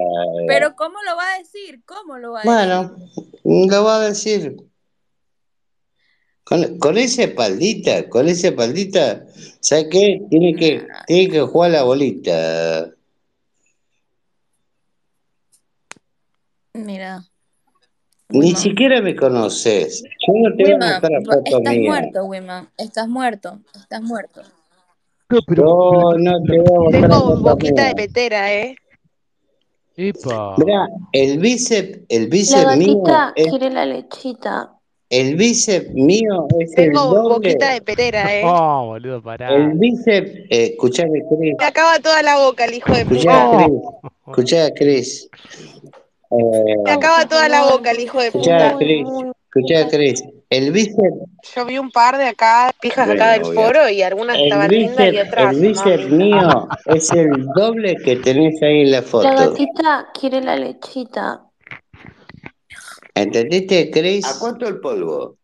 Pero 0.47 0.75
¿cómo 0.77 0.97
lo 1.03 1.17
va 1.17 1.35
a 1.35 1.39
decir? 1.39 1.83
¿Cómo 1.85 2.19
lo 2.19 2.33
va 2.33 2.41
a 2.41 2.43
decir? 2.43 3.01
Bueno, 3.45 3.67
lo 3.71 3.85
va 3.85 3.97
a 3.97 4.09
decir. 4.09 4.57
Con, 6.45 6.79
con 6.79 6.99
esa 6.99 7.25
espaldita, 7.25 8.09
con 8.09 8.29
esa 8.29 8.49
espaldita, 8.49 9.25
¿sabes 9.61 9.87
qué? 9.91 10.21
Tiene 10.29 10.55
que, 10.55 10.87
tiene 11.07 11.29
que 11.33 11.41
jugar 11.41 11.71
la 11.71 11.83
bolita. 11.85 12.91
Mira, 16.75 17.25
Ni 18.33 18.55
siquiera 18.55 19.01
me 19.03 19.15
conoces. 19.15 20.03
Yo 20.27 20.33
no 20.37 20.55
te 20.57 20.63
voy 20.65 20.73
a 20.73 20.77
mostrar 20.79 21.13
va- 21.13 21.35
fotos 21.35 21.43
estás 21.47 21.61
mías. 21.77 22.01
muerto, 22.01 22.25
Wiman. 22.25 22.69
Estás 22.79 23.09
muerto, 23.09 23.59
estás 23.75 24.03
muerto. 24.03 24.43
No, 25.31 25.39
pero, 25.47 25.65
Yo 26.13 26.19
no 26.19 26.43
te 26.43 26.59
voy 26.59 26.67
a 26.77 26.79
mostrar 26.81 27.11
Tengo 27.11 27.37
boquita 27.37 27.83
de 27.89 27.95
mías. 27.95 27.95
petera, 27.95 28.53
¿eh? 28.55 28.77
epa. 29.97 30.55
Mirá, 30.59 30.89
el 31.13 31.39
bíceps, 31.39 32.01
el 32.09 32.23
La 32.23 32.29
bíceps 32.29 32.77
mío 32.79 33.03
gatita 33.03 33.33
es, 33.37 33.49
quiere 33.49 33.71
la 33.71 33.85
lechita. 33.87 34.71
el 35.11 35.37
bíceps 35.37 35.91
mío 35.93 36.47
es 36.59 36.71
el 36.77 36.93
Tengo 36.93 37.09
boquita 37.29 37.67
doble. 37.67 37.75
de 37.75 37.83
petera, 37.83 38.35
¿eh? 38.35 38.43
Oh, 38.47 38.87
boludo, 38.87 39.23
pará. 39.23 39.55
El 39.55 39.73
bíceps, 39.79 40.31
eh, 40.51 40.65
escuchame, 40.73 41.23
Chris. 41.29 41.55
Me 41.59 41.65
acaba 41.65 41.99
toda 41.99 42.23
la 42.23 42.39
boca 42.39 42.65
el 42.65 42.75
hijo 42.75 42.93
de 42.93 43.03
Escuchá, 43.03 43.51
puta. 43.51 43.65
Chris. 43.67 44.13
Escuchá, 44.27 44.75
Chris. 44.75 45.29
Eh, 46.39 46.75
Me 46.85 46.93
acaba 46.93 47.27
toda 47.29 47.49
la 47.49 47.65
boca 47.65 47.91
el 47.91 48.01
hijo 48.01 48.21
de 48.21 48.31
puta. 48.33 48.69
Escuchá. 48.69 49.89
El 50.49 50.71
bíceps, 50.73 51.17
Yo 51.55 51.65
vi 51.67 51.79
un 51.79 51.91
par 51.91 52.17
de 52.19 52.25
acá, 52.27 52.71
pijas 52.81 53.09
acá 53.09 53.33
del 53.33 53.43
a... 53.43 53.45
foro 53.55 53.89
y 53.89 54.03
algunas 54.03 54.37
el 54.37 54.45
estaban 54.45 54.69
lindas 54.71 55.07
y 55.07 55.11
bíceps, 55.11 55.29
otras 55.29 55.55
el 55.55 55.61
bíceps 55.61 56.11
mío 56.11 56.69
es 56.87 57.11
el 57.13 57.47
doble 57.55 57.97
que 57.97 58.17
tenés 58.17 58.63
ahí 58.63 58.83
en 58.83 58.91
la 58.93 58.99
La 58.99 59.03
foto. 59.03 59.29
gatita 59.29 60.09
quiere 60.19 60.41
la 60.43 60.57
lechita. 60.57 61.43
¿Entendiste, 63.15 63.89
¿A 63.89 63.91
Chris? 63.91 64.27
cuánto 64.41 64.67
el 64.69 64.81
polvo? 64.81 65.37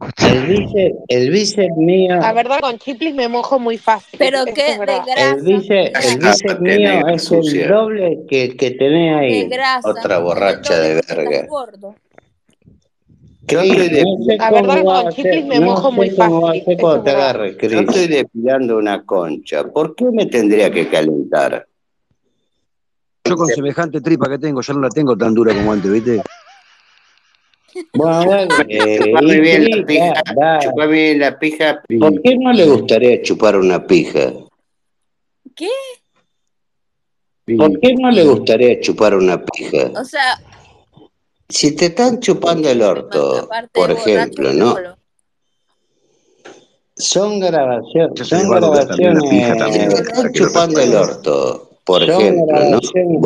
El 0.00 0.46
bíceps, 0.46 0.96
el 1.08 1.30
bíceps 1.30 1.76
mío, 1.76 2.16
La 2.20 2.32
verdad, 2.32 2.60
con 2.60 2.78
chiplis 2.78 3.14
me 3.14 3.28
mojo 3.28 3.58
muy 3.58 3.78
fácil. 3.78 4.16
Pero 4.18 4.44
qué 4.44 4.50
es 4.72 4.78
de 4.78 4.78
verdad. 4.78 5.04
el 5.08 5.14
grasa, 5.14 5.34
bíceps, 5.44 5.68
de 5.68 6.08
el 6.12 6.18
grasa, 6.18 6.42
bíceps 6.44 6.60
mío 6.60 7.08
es 7.08 7.32
el 7.32 7.68
doble 7.68 8.18
que, 8.28 8.56
que 8.56 8.70
tenés 8.72 9.18
de 9.20 9.26
ahí. 9.26 9.48
grasa. 9.48 9.88
Otra 9.90 10.18
borracha 10.20 10.78
de 10.78 11.02
verga. 11.08 11.46
gordo. 11.48 11.96
Yo 13.48 13.60
estoy, 13.60 13.76
no 13.78 14.24
sé 14.24 14.30
de- 14.32 14.36
La 14.38 14.50
verdad, 14.50 14.82
con 14.84 15.12
chiplis 15.14 15.44
me 15.46 15.58
no 15.58 15.66
mojo 15.66 15.90
muy 15.90 16.10
fácil. 16.10 16.64
cuando 16.78 17.02
te 17.02 17.10
verdad. 17.10 17.30
agarre, 17.30 17.56
yo 17.60 17.80
estoy 17.80 18.06
depilando 18.06 18.76
una 18.76 19.04
concha. 19.04 19.64
¿Por 19.64 19.96
qué 19.96 20.04
me 20.12 20.26
tendría 20.26 20.70
que 20.70 20.88
calentar? 20.88 21.66
Yo 23.24 23.36
con 23.36 23.48
semejante 23.48 24.00
tripa 24.00 24.28
que 24.28 24.38
tengo, 24.38 24.60
ya 24.60 24.74
no 24.74 24.80
la 24.80 24.88
tengo 24.90 25.16
tan 25.16 25.34
dura 25.34 25.52
como 25.54 25.72
antes, 25.72 25.90
¿viste? 25.90 26.22
Bueno, 27.94 28.24
bueno, 28.24 28.54
eh, 28.68 28.98
Chupame 29.02 29.34
y 29.34 29.40
bien 29.40 29.70
la 29.80 29.86
pija, 29.86 30.12
da, 30.36 30.52
da. 30.52 30.58
chupame 30.60 30.92
bien 30.92 31.18
la 31.20 31.38
pija. 31.38 31.82
¿Por 31.98 32.22
qué 32.22 32.36
no 32.38 32.52
le 32.52 32.64
gustaría 32.66 33.22
chupar 33.22 33.56
una 33.56 33.86
pija? 33.86 34.32
¿Qué? 35.54 35.68
¿Por 37.56 37.80
qué 37.80 37.94
no 37.94 38.10
le 38.10 38.24
gustaría 38.24 38.80
chupar 38.80 39.14
una 39.14 39.42
pija? 39.42 39.90
O 39.98 40.04
sea, 40.04 40.38
Si 41.48 41.74
te 41.74 41.86
están 41.86 42.20
chupando 42.20 42.68
el 42.68 42.82
orto, 42.82 43.48
por 43.72 43.90
ejemplo, 43.90 44.52
¿no? 44.52 44.76
Son 46.94 47.38
grabaciones, 47.40 48.28
son 48.28 48.50
grabaciones, 48.50 49.56
también, 49.56 49.88
te 49.88 50.02
están 50.02 50.32
chupando 50.32 50.80
el 50.80 50.94
orto, 50.94 51.67
por 51.88 52.04
trolo. 52.04 52.20
ejemplo, 52.20 52.56
Son 52.58 52.70
¿no? 52.70 52.80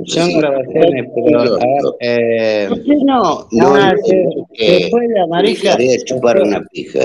son 0.06 0.38
grabaciones, 0.38 1.06
pero 1.14 1.40
ver, 1.40 1.50
orto. 1.50 1.96
eh, 2.00 2.66
¿Por 2.68 2.82
qué 2.84 2.94
no? 3.04 3.48
No 3.50 3.74
ah, 3.74 3.92
se, 4.04 4.16
entiendo 4.16 4.46
se 4.56 4.88
fue 4.90 5.08
la 5.08 5.26
marica, 5.26 5.68
gustaría 5.70 5.90
se 5.98 6.04
chupar 6.04 6.36
fue, 6.38 6.48
una 6.48 6.62
pija. 6.70 7.00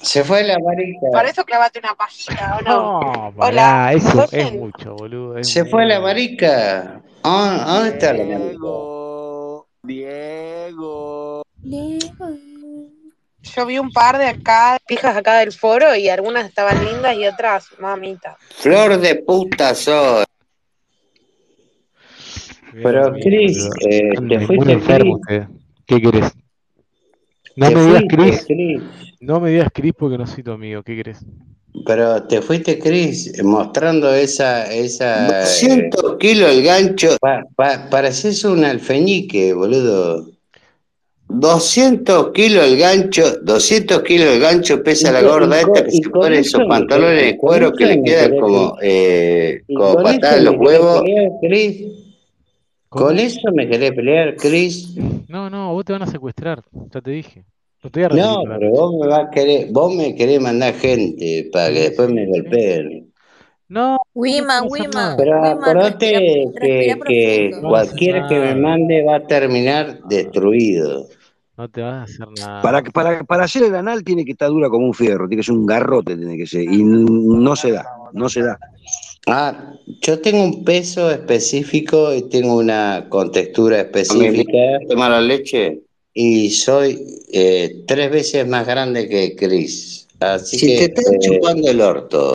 se 0.00 0.24
fue 0.24 0.44
la 0.44 0.58
marica, 0.60 1.06
Para 1.12 1.28
eso 1.28 1.44
clavate 1.44 1.80
una 1.80 1.94
pajita, 1.96 2.58
¿o 2.58 2.62
no? 2.62 3.00
No, 3.00 3.34
Hola, 3.36 3.92
eso 3.94 4.28
¿me 4.32 4.40
es 4.42 4.52
mucho, 4.54 4.94
boludo, 4.94 5.38
es 5.38 5.48
se 5.48 5.64
fue 5.64 5.84
la 5.86 6.00
marica. 6.00 7.02
¿A 7.24 7.72
a 7.72 7.74
dónde 7.74 7.88
está 7.90 8.12
la 8.12 8.24
marica? 8.24 8.48
Diego, 8.48 9.66
Diego. 9.82 11.42
Diego. 11.56 12.38
Yo 13.42 13.66
vi 13.66 13.78
un 13.78 13.90
par 13.90 14.18
de 14.18 14.26
acá, 14.26 14.78
pijas 14.86 15.16
acá 15.16 15.38
del 15.40 15.52
foro 15.52 15.96
y 15.96 16.08
algunas 16.08 16.46
estaban 16.46 16.84
lindas 16.84 17.16
y 17.16 17.26
otras 17.26 17.66
mamita. 17.80 18.36
Flor 18.50 18.98
de 18.98 19.16
puta 19.16 19.74
soy. 19.74 20.24
Pero 22.72 23.10
boludo. 23.12 23.70
eh, 23.90 24.08
Están 24.12 24.28
te 24.28 24.46
fuiste 24.46 24.78
Chris, 24.80 25.14
ustedes. 25.14 25.48
¿Qué 25.86 26.00
querés? 26.00 26.32
No 27.56 27.70
me 27.70 27.80
digas 27.86 28.02
Chris, 28.08 28.44
Chris, 28.46 28.82
no 29.20 29.40
me 29.40 29.50
digas 29.50 29.68
Chris 29.74 29.92
porque 29.98 30.18
no 30.18 30.26
soy 30.26 30.42
tu 30.42 30.52
amigo, 30.52 30.82
¿qué 30.82 30.96
querés? 30.96 31.18
pero 31.86 32.22
te 32.24 32.42
fuiste 32.42 32.78
Chris 32.78 33.42
mostrando 33.42 34.12
esa, 34.12 34.72
esa, 34.72 35.26
eh, 35.26 35.40
200 35.42 36.16
kilos 36.18 36.50
el 36.50 36.62
gancho. 36.62 37.16
pa- 37.20 37.44
pa- 37.56 37.88
pareces 37.90 38.44
un 38.44 38.64
alfeñique, 38.64 39.52
boludo. 39.52 40.26
200 41.28 42.32
kilos 42.32 42.64
el 42.64 42.76
gancho, 42.76 43.36
200 43.42 44.02
kilos 44.02 44.28
el 44.28 44.40
gancho 44.40 44.82
pesa 44.82 45.10
Y 45.10 45.12
la 45.12 45.22
gorda 45.22 45.60
esta 45.60 45.84
que 45.84 45.90
se 45.92 46.10
pone 46.10 46.38
eso 46.40 46.58
esos 46.58 46.68
pantalones 46.68 47.24
de 47.24 47.36
cuero 47.36 47.72
que 47.72 47.86
le 47.86 48.02
quedan 48.02 48.36
como, 48.36 48.76
eh, 48.82 49.62
como 49.72 49.94
patadas 49.94 50.38
en 50.38 50.44
los 50.44 50.56
huevos. 50.56 51.02
pelear, 51.02 51.30
Con 52.90 53.18
eso 53.18 53.40
me 53.54 53.68
querés 53.68 53.92
pelear, 53.92 54.34
Chris. 54.36 54.94
No, 55.28 55.48
no, 55.48 55.72
vos 55.72 55.84
te 55.84 55.92
van 55.92 56.02
a 56.02 56.06
secuestrar, 56.06 56.62
ya 56.92 57.00
te 57.00 57.10
dije. 57.12 57.44
No 57.82 57.90
te 57.90 58.00
voy 58.06 58.20
a 58.20 58.24
No, 58.26 58.42
pero 58.48 58.70
vos 58.70 58.94
me 59.00 59.06
vas 59.06 59.20
a 59.26 59.30
querer, 59.30 59.68
vos 59.70 59.94
me 59.94 60.14
querés 60.14 60.40
mandar 60.40 60.74
gente 60.74 61.48
para 61.52 61.72
que 61.72 61.80
después 61.80 62.10
me 62.10 62.26
golpeen. 62.26 63.12
No, 63.68 63.92
no 63.92 63.98
te 63.98 64.08
Wiman, 64.14 64.48
van 64.48 64.64
a 64.64 64.66
hacer 64.66 64.70
Wiman, 64.70 64.92
nada. 64.92 65.16
Pero 65.16 65.44
acordate 65.44 66.12
que, 66.60 66.98
que 67.06 67.50
cualquiera 67.60 68.26
que 68.28 68.40
me 68.40 68.54
mande 68.56 69.04
va 69.04 69.16
a 69.16 69.26
terminar 69.26 70.00
destruido. 70.08 71.06
No 71.56 71.68
te 71.68 71.82
vas 71.82 71.94
a 71.94 72.02
hacer 72.02 72.26
Para, 72.60 72.80
nada. 72.80 72.90
para, 72.92 73.24
para 73.24 73.44
hacer 73.44 73.62
el 73.62 73.74
anal 73.76 74.02
tiene 74.02 74.24
que 74.24 74.32
estar 74.32 74.48
dura 74.48 74.68
como 74.68 74.86
un 74.86 74.94
fierro, 74.94 75.28
tiene 75.28 75.42
que 75.42 75.46
ser 75.46 75.54
un 75.54 75.66
garrote, 75.66 76.16
tiene 76.16 76.36
que 76.36 76.46
ser. 76.46 76.62
Y 76.62 76.82
no 76.82 77.54
se 77.54 77.70
da, 77.72 77.84
no 78.12 78.28
se 78.28 78.42
da. 78.42 78.58
Ah, 79.26 79.74
yo 80.02 80.20
tengo 80.20 80.42
un 80.42 80.64
peso 80.64 81.10
específico 81.10 82.14
y 82.14 82.22
tengo 82.28 82.56
una 82.56 83.06
contextura 83.08 83.76
¿Me 83.76 83.82
específica 83.82 84.58
tomar 84.88 85.10
la 85.10 85.20
leche? 85.20 85.80
y 86.14 86.50
soy 86.50 86.98
eh, 87.32 87.84
tres 87.86 88.10
veces 88.10 88.46
más 88.46 88.66
grande 88.66 89.08
que 89.08 89.36
Chris. 89.36 90.08
Así 90.20 90.58
Si 90.58 90.66
te 90.76 90.84
están 90.84 91.14
eh, 91.14 91.18
chupando 91.20 91.70
el 91.70 91.80
orto, 91.80 92.34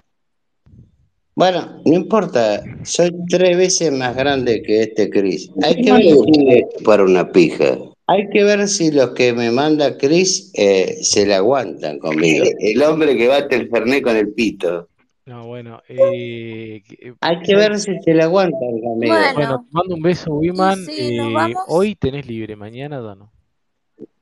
bueno, 1.35 1.81
no 1.85 1.93
importa, 1.93 2.63
soy 2.83 3.11
tres 3.29 3.57
veces 3.57 3.91
más 3.91 4.15
grande 4.15 4.61
que 4.63 4.83
este 4.83 5.09
Chris. 5.09 5.49
¿por 5.49 5.65
Hay 5.65 5.81
que 5.81 5.91
ver 5.91 6.03
le 6.03 6.11
si, 6.11 6.15
gustaría 6.15 6.67
chupar 6.77 7.01
una 7.01 7.31
pija? 7.31 7.77
hay 8.07 8.29
que 8.29 8.43
ver 8.43 8.67
si 8.67 8.91
los 8.91 9.11
que 9.11 9.33
me 9.33 9.51
manda 9.51 9.97
Chris 9.97 10.51
eh, 10.53 10.97
se 11.01 11.25
la 11.25 11.37
aguantan 11.37 11.99
conmigo. 11.99 12.45
El 12.59 12.81
hombre 12.83 13.17
que 13.17 13.27
bate 13.27 13.55
el 13.55 13.69
fernet 13.69 14.03
con 14.03 14.15
el 14.15 14.33
pito. 14.33 14.87
No, 15.25 15.47
bueno, 15.47 15.81
eh, 15.87 16.83
eh, 16.87 17.13
Hay 17.21 17.41
que 17.41 17.55
ver 17.55 17.79
si 17.79 17.99
se 17.99 18.13
le 18.13 18.21
aguanta 18.21 18.57
el 18.61 18.85
amigo. 18.85 19.13
Bueno, 19.13 19.33
Bueno, 19.33 19.59
te 19.59 19.65
mando 19.71 19.95
un 19.95 20.01
beso, 20.03 20.33
Wiman. 20.35 20.85
si 20.85 21.17
eh, 21.17 21.53
hoy 21.67 21.95
tenés 21.95 22.27
libre, 22.27 22.55
mañana 22.55 23.01
ya 23.01 23.15
no. 23.15 23.31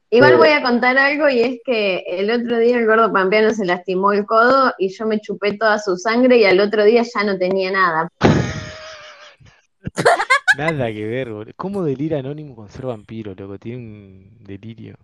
Igual 0.10 0.38
voy 0.38 0.50
a 0.50 0.62
contar 0.62 0.98
algo 0.98 1.28
y 1.28 1.42
es 1.42 1.60
que 1.66 2.04
el 2.08 2.32
otro 2.32 2.58
día 2.58 2.78
el 2.78 2.86
gordo 2.86 3.12
pampeano 3.12 3.54
se 3.54 3.66
lastimó 3.66 4.14
el 4.14 4.26
codo 4.26 4.72
y 4.78 4.90
yo 4.90 5.06
me 5.06 5.20
chupé 5.20 5.58
toda 5.58 5.78
su 5.80 5.98
sangre 5.98 6.38
y 6.38 6.46
al 6.46 6.60
otro 6.60 6.86
día 6.86 7.04
ya 7.04 7.24
no 7.24 7.38
tenía 7.38 7.72
nada. 7.72 8.10
Nada 10.58 10.94
que 10.94 11.06
ver, 11.06 11.32
boludo. 11.32 11.52
¿Cómo 11.58 11.84
delira 11.84 12.20
Anónimo 12.20 12.56
con 12.56 12.70
ser 12.70 12.86
vampiro, 12.86 13.34
loco? 13.36 13.58
Tiene 13.58 13.78
un 13.78 14.38
delirio. 14.44 14.96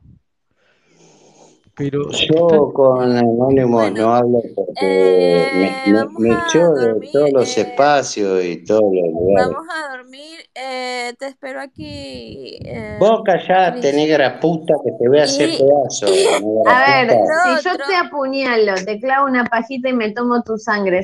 Pero 1.79 2.11
están... 2.11 2.35
Yo 2.35 2.73
con 2.73 3.17
Anónimos 3.17 3.71
bueno, 3.71 4.01
no 4.01 4.13
hablo 4.13 4.41
porque 4.53 4.73
eh, 4.81 5.47
me, 5.85 5.93
me, 5.93 5.99
vamos 5.99 6.19
me 6.19 6.29
echó 6.33 6.73
de 6.73 7.09
todos 7.09 7.31
los 7.31 7.57
eh, 7.57 7.61
espacios 7.61 8.43
y 8.43 8.65
todos 8.65 8.83
los 8.83 9.13
lugares. 9.13 9.49
vamos 9.49 9.67
a 9.73 9.97
dormir, 9.97 10.39
eh, 10.53 11.13
te 11.17 11.27
espero 11.27 11.61
aquí, 11.61 12.59
eh, 12.65 12.97
Vos 12.99 13.21
callate, 13.23 13.93
negra 13.93 14.41
puta, 14.41 14.73
que 14.83 14.91
te 14.91 15.07
voy 15.07 15.19
a 15.19 15.23
hacer 15.23 15.51
Y, 15.51 15.57
pedazo, 15.57 16.07
A 16.67 17.03
ver, 17.05 17.11
si 17.11 17.69
yo 17.69 17.77
te 17.77 17.95
apuñalo, 17.95 18.73
te 18.85 18.99
clavo 18.99 19.27
una 19.27 19.45
pajita 19.45 19.87
y 19.87 19.93
me 19.93 20.11
tomo 20.11 20.43
tu 20.43 20.57
sangre, 20.57 20.99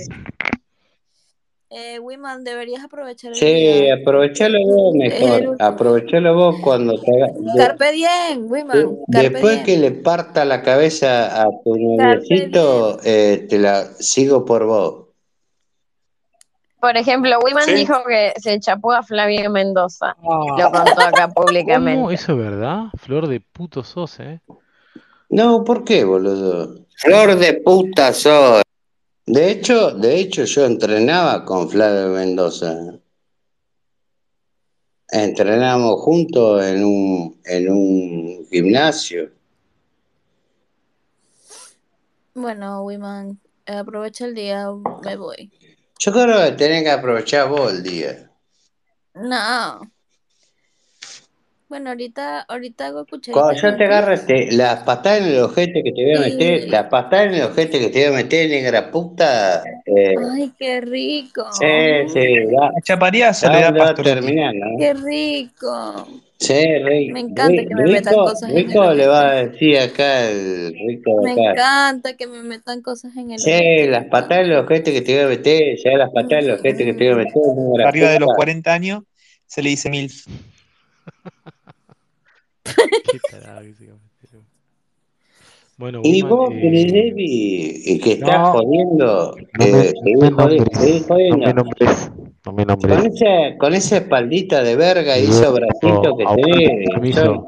eh, 1.77 1.99
Wiman, 1.99 2.43
deberías 2.45 2.83
aprovechar 2.85 3.31
el 3.31 3.37
Sí, 3.37 3.45
día. 3.45 3.95
aprovechalo 3.95 4.57
vos 4.65 4.95
mejor, 4.95 5.57
aprovechalo 5.59 6.33
vos 6.33 6.55
cuando 6.63 6.93
te 7.01 7.11
haga- 7.11 7.33
de- 7.37 7.57
Carpe 7.57 7.91
diem, 7.91 8.49
Wiman, 8.49 8.97
carpe 9.11 9.29
después 9.29 9.59
que 9.65 9.77
le 9.77 9.91
parta 9.91 10.45
la 10.45 10.61
cabeza 10.61 11.41
a 11.41 11.45
tu 11.63 11.75
noviecito, 11.77 12.99
eh, 13.03 13.45
te 13.49 13.59
la 13.59 13.83
sigo 13.99 14.45
por 14.45 14.65
vos. 14.65 15.01
Por 16.79 16.95
ejemplo, 16.97 17.39
Wiman 17.43 17.65
Sí. 17.65 17.73
dijo 17.73 17.95
que 18.07 18.33
se 18.37 18.59
chapó 18.59 18.91
a 18.93 19.01
Flavia 19.03 19.49
Mendoza. 19.49 20.15
Lo 20.23 20.67
Ah, 20.67 20.71
contó 20.71 21.01
acá 21.01 21.27
¿cómo? 21.35 21.47
públicamente. 21.47 22.13
¿Eso 22.13 22.31
es 22.33 22.37
verdad? 22.37 22.83
Flor 22.97 23.27
de 23.27 23.41
puto 23.41 23.83
sos, 23.83 24.19
¿eh? 24.19 24.39
No, 25.29 25.63
¿por 25.63 25.83
qué, 25.83 26.03
boludo? 26.05 26.85
Flor 26.97 27.35
de 27.37 27.53
puta 27.55 28.13
soy. 28.13 28.61
De 29.27 29.49
hecho, 29.49 29.91
de 29.91 30.19
hecho 30.19 30.43
yo 30.45 30.65
entrenaba 30.65 31.43
con 31.45 31.69
Flavio 31.69 32.09
Mendoza. 32.09 32.99
Entrenábamos 35.09 36.01
juntos 36.01 36.63
en 36.63 36.83
un, 36.83 37.41
en 37.45 37.71
un 37.71 38.47
gimnasio. 38.51 39.31
Bueno, 42.35 42.83
Wiman, 42.83 43.39
aprovecha 43.65 44.25
el 44.25 44.35
día, 44.35 44.67
me 45.03 45.15
voy. 45.15 45.51
Yo 45.97 46.11
creo 46.11 46.45
que 46.45 46.51
tenés 46.51 46.83
que 46.83 46.91
aprovechar 46.91 47.49
vos 47.49 47.71
el 47.71 47.81
día. 47.81 48.29
No. 49.13 49.79
Bueno, 51.75 51.89
ahorita, 51.89 52.39
ahorita 52.43 52.87
hago 52.87 53.05
Cuando 53.29 53.53
cucharitas 53.53 53.61
yo 53.61 53.75
te 53.75 53.83
el 53.83 53.85
agarre 53.85 54.17
pis 54.23 54.25
te- 54.25 54.51
las 54.51 54.83
patadas 54.83 55.19
en 55.21 55.25
el 55.27 55.39
ojete 55.41 55.83
que 55.83 55.91
te 55.91 56.03
voy 56.03 56.13
a 56.15 56.19
meter, 56.21 56.69
las 56.69 56.85
patadas 56.87 57.27
en 57.27 57.33
el 57.35 57.43
ojete 57.43 57.79
que 57.79 57.89
te 57.89 58.07
voy 58.07 58.13
a 58.19 58.23
meter, 58.23 58.49
negra 58.49 58.89
puta, 58.91 59.63
eh, 59.85 60.15
¡Ay, 60.31 60.51
qué 60.57 60.81
rico! 60.81 61.43
sí, 61.49 61.65
sí, 62.13 62.19
La 62.51 62.71
chaparía 62.83 63.33
va 63.43 63.59
Soledad 63.59 63.67
donde 63.67 63.79
va 63.81 63.89
a 63.91 64.01
Pastoruti. 64.01 64.01
terminar, 64.01 64.53
¿no? 64.55 64.67
¡Qué 64.75 64.93
rico! 64.93 66.23
Sí, 66.39 66.53
Me 67.07 67.19
ri- 67.19 67.21
encanta 67.21 67.65
que 67.65 67.75
me 67.75 67.87
metan 67.87 68.19
rico, 68.19 68.21
cosas 68.21 68.53
en 68.55 68.71
el 68.71 68.83
rico 68.83 68.93
le 68.93 69.07
va 69.07 69.29
a 69.31 69.33
ojete. 69.33 69.45
decir 69.45 69.77
acá 69.79 70.29
el 70.29 70.73
rico 70.87 71.11
Me 71.19 71.31
de 71.35 71.41
acá. 71.51 71.61
encanta 71.61 72.15
que 72.15 72.25
me 72.27 72.41
metan 72.43 72.81
cosas 72.81 73.15
en 73.17 73.31
el 73.31 73.43
Sí, 73.43 73.51
ojete, 73.51 73.87
las 73.87 74.05
me 74.07 74.07
patadas 74.07 74.45
en 74.45 74.51
el 74.53 74.57
ojete 74.59 74.93
que 74.93 75.01
te 75.01 75.13
voy 75.15 75.23
a 75.25 75.27
meter, 75.37 75.77
ya 75.83 75.97
las 75.97 76.09
patadas 76.11 76.43
en 76.45 76.49
el 76.51 76.55
ojete 76.59 76.85
que 76.85 76.93
te 76.93 77.03
voy 77.05 77.13
a 77.13 77.15
meter, 77.25 77.41
Arriba 77.83 78.09
de 78.11 78.19
los 78.19 78.31
puta. 78.31 78.33
40 78.33 78.73
años 78.73 79.03
se 79.45 79.61
le 79.61 79.69
dice 79.71 79.89
mil. 79.89 80.11
Qué 83.11 83.19
tarado 83.31 83.61
que 83.61 83.73
se 83.73 83.85
cometió. 83.85 84.41
Bueno, 85.77 86.01
Y 86.03 86.21
Wiman, 86.23 86.31
vos, 86.31 86.49
eh, 86.53 87.13
y 87.17 87.99
que 87.99 88.13
estás 88.13 88.37
no, 88.37 88.51
jodiendo, 88.51 89.35
no 89.53 89.67
me, 89.67 89.79
eh, 89.81 89.93
no 89.93 90.19
me 90.21 90.31
jodi- 90.31 90.57
seguís 90.73 91.01
nombres, 91.01 91.01
no 91.29 91.37
me 91.37 91.53
jodiendo. 91.53 91.53
nombres, 91.53 92.11
no 92.45 92.53
me 92.53 92.65
Con 92.65 93.05
esa, 93.05 93.57
con 93.57 93.73
esa 93.73 93.97
espaldita 93.97 94.63
de 94.63 94.75
verga 94.77 95.19
y 95.19 95.23
esos 95.25 95.53
bracitos 95.53 96.17
que 96.17 96.25
tenés, 96.35 96.89
permiso, 96.93 97.21
son, 97.21 97.47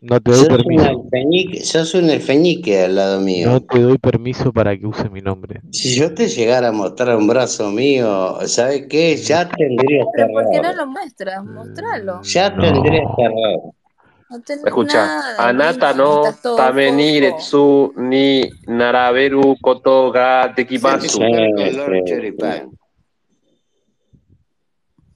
no 0.00 0.20
te 0.20 0.30
doy 0.30 0.38
sos 0.40 0.48
un 0.48 0.56
permiso, 0.56 0.84
alfeñique, 0.88 1.64
sos 1.64 1.94
un 1.94 2.10
alfeñique 2.10 2.80
al 2.84 2.94
lado 2.94 3.20
no 3.20 3.24
mío. 3.26 3.60
te 3.60 3.78
doy 3.80 3.98
permiso 3.98 4.52
para 4.52 4.76
que 4.76 4.86
use 4.86 5.10
mi 5.10 5.20
nombre. 5.20 5.60
Si 5.70 5.96
yo 5.96 6.14
te 6.14 6.28
llegara 6.28 6.68
a 6.68 6.72
mostrar 6.72 7.14
un 7.16 7.26
brazo 7.26 7.70
mío, 7.70 8.38
¿sabes 8.46 8.86
qué? 8.88 9.16
Ya 9.16 9.48
tendrías 9.48 10.06
Pero 10.14 10.28
¿por 10.32 10.44
qué 10.50 10.56
no 10.60 10.62
terror. 10.62 10.76
lo 10.76 10.86
muestras? 10.86 11.44
Mostralo. 11.44 12.22
Ya 12.22 12.56
tendrías 12.56 13.04
No, 13.04 13.16
terror. 13.16 13.60
Escucha, 14.28 15.36
anata 15.38 15.94
no 15.94 16.24
estás 16.24 16.42
todo 16.42 16.56
tameni 16.56 17.20
fofo. 17.20 17.36
retsu 17.36 17.92
ni 17.96 18.42
naraberu 18.66 19.56
koto 19.60 20.10
ga. 20.10 20.52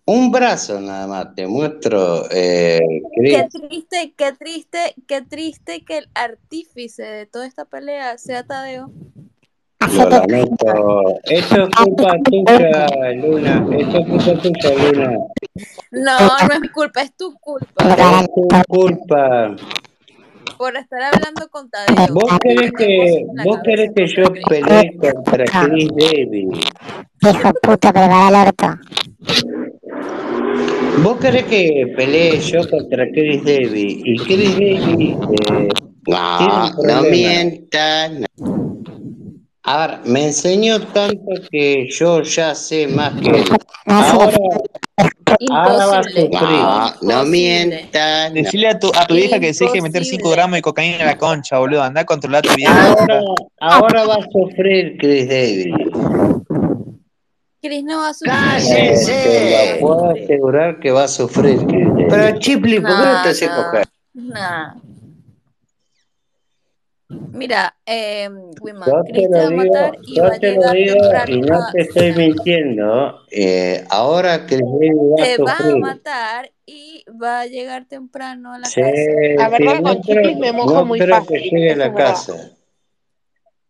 Un 0.07 0.31
brazo 0.31 0.81
nada 0.81 1.07
más, 1.07 1.35
te 1.35 1.47
muestro, 1.47 2.25
eh, 2.31 2.81
Qué 3.15 3.49
triste, 3.51 4.15
qué 4.17 4.33
triste, 4.33 4.95
qué 5.07 5.23
triste 5.23 5.85
que 5.85 5.99
el 5.99 6.09
artífice 6.15 7.03
de 7.03 7.27
toda 7.27 7.47
esta 7.47 7.65
pelea 7.65 8.17
sea 8.19 8.45
Tadeo. 8.45 8.91
Lo 9.89 10.09
lamento. 10.11 11.19
Esto 11.25 11.63
es 11.63 11.69
culpa 11.75 12.17
tuya, 12.25 12.87
Luna. 13.15 13.67
Esto 13.79 13.99
es 13.99 14.07
culpa 14.07 14.43
tuya, 14.43 14.93
Luna. 14.93 15.19
No, 15.91 16.19
no 16.47 16.55
es 16.55 16.61
mi 16.61 16.69
culpa, 16.69 17.03
es 17.03 17.17
tu 17.17 17.33
culpa. 17.41 17.85
Es 17.85 18.29
tu 18.35 18.47
culpa. 18.69 19.57
Por 20.59 20.77
estar 20.77 21.03
hablando 21.03 21.49
con 21.51 21.71
Tadeo. 21.71 22.13
Vos 22.15 22.39
querés 22.43 22.73
que, 22.73 23.27
vos 23.43 23.59
querés 23.65 23.91
que 23.97 24.07
yo 24.07 24.25
pelee 24.49 24.97
contra 24.99 25.45
Chris 25.47 25.89
Davis. 25.97 26.59
Hijo 27.23 27.49
de 27.49 27.55
puta, 27.63 27.93
prepara 27.93 28.29
el 28.29 28.35
orto. 28.49 28.67
Vos 31.03 31.17
querés 31.19 31.45
que 31.45 31.93
pelee 31.97 32.39
yo 32.41 32.69
contra 32.69 33.07
Chris 33.11 33.43
Davis. 33.45 34.03
Y 34.05 34.17
Chris 34.19 34.53
Davis 34.55 35.17
eh, 35.51 35.69
No, 36.07 36.71
no 36.85 37.03
mientas. 37.05 38.13
no. 38.13 38.80
A 39.73 39.87
ver, 39.87 39.99
me 40.05 40.25
enseñó 40.25 40.81
tanto 40.81 41.31
que 41.49 41.89
yo 41.91 42.23
ya 42.23 42.57
sé 42.57 42.89
más 42.89 43.13
que 43.21 43.31
él. 43.31 43.45
Ahora, 43.87 44.37
ahora 45.53 45.87
va 45.87 45.99
a 46.01 46.03
sufrir. 46.03 46.31
No, 46.33 46.93
no 47.03 47.25
mientas. 47.25 48.31
no. 48.31 48.35
Decirle 48.35 48.67
a 48.67 48.79
tu, 48.81 48.91
a 48.99 49.07
tu 49.07 49.15
vieja 49.15 49.39
que 49.39 49.55
se 49.55 49.67
deje 49.67 49.77
de 49.77 49.83
meter 49.83 50.05
5 50.05 50.15
imposible. 50.17 50.37
gramos 50.37 50.57
de 50.57 50.63
cocaína 50.63 50.97
en 50.97 51.07
la 51.07 51.17
concha, 51.17 51.59
boludo. 51.59 51.85
Anda 51.85 52.01
a 52.01 52.05
controlar 52.05 52.43
tu 52.43 52.53
vieja. 52.57 52.89
Ahora, 52.89 53.21
ahora 53.61 54.07
va 54.07 54.15
a 54.17 54.23
sufrir 54.33 54.97
Chris 54.99 55.29
Davis. 55.29 55.75
Chris 57.63 57.85
no 57.85 57.99
va 57.99 58.09
a 58.09 58.15
sufrir. 58.15 58.77
Eh, 58.77 58.95
te 59.07 59.75
lo 59.75 59.81
puedo 59.87 60.11
asegurar 60.11 60.81
que 60.81 60.91
va 60.91 61.05
a 61.05 61.09
sufrir 61.09 61.65
Chris 61.67 61.87
Davis. 61.87 62.07
Pero 62.11 62.39
Chipli, 62.41 62.81
¿por 62.81 62.91
qué 62.91 62.97
no 63.05 63.23
te 63.23 63.29
haces 63.29 63.49
No, 63.51 63.57
coger? 63.65 63.87
no. 64.15 64.83
Mira, 67.33 67.77
eh, 67.87 68.29
Wiman, 68.61 68.91
Yo 68.91 69.03
te 69.05 69.29
lo 69.29 69.39
a 69.39 69.51
digo, 69.51 69.75
matar 69.75 69.99
y 70.05 70.15
yo 70.17 70.23
va 70.23 70.29
a 70.29 70.39
te 70.39 70.53
lo 70.53 70.61
llegar 70.63 70.75
digo 70.75 70.97
temprano 70.97 71.37
y 71.37 71.41
no 71.43 71.73
te 71.73 71.81
estoy 71.83 72.13
mintiendo. 72.13 73.21
Eh, 73.31 73.85
ahora 73.91 74.47
Davis 74.57 74.93
va 74.95 75.25
te 75.27 75.39
va 75.39 75.59
a 75.59 75.77
matar 75.77 76.53
y 76.67 77.05
va 77.23 77.41
a 77.41 77.47
llegar 77.47 77.85
temprano 77.87 78.53
a 78.53 78.59
la 78.59 78.69
Sí, 78.69 78.81
casa. 78.81 79.11
La 79.37 79.49
sí, 79.49 79.63
verdad, 79.63 79.83
no 79.83 79.83
con 79.83 80.03
creo, 80.03 80.39
me 80.41 80.53
mojo 80.53 80.75
no 80.75 80.87
muy 80.87 80.99
creo 81.01 81.27
que 81.27 81.35
fácil. 81.35 81.51
llegue 81.51 81.73
a 81.73 81.77
la 81.77 81.95
casa. 81.95 82.35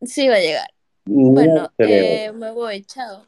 Sí, 0.03 0.29
va 0.29 0.37
a 0.37 0.41
llegar. 0.41 0.71
No 1.07 1.33
Bueno, 1.35 1.73
eh, 1.79 2.33
me 2.35 2.51
voy, 2.53 2.83
chao. 2.85 3.27